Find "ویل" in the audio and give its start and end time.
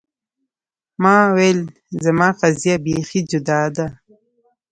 1.35-1.59